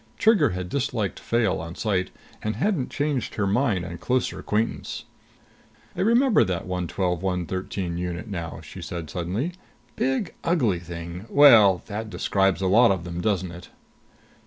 [0.17, 2.09] Trigger had disliked Fayle on sight,
[2.41, 5.03] and hadn't changed her mind on closer acquaintance.
[5.95, 9.53] "I remember that 112 113 unit now," she said suddenly.
[9.95, 13.69] "Big, ugly thing well, that describes a lot of them, doesn't it?"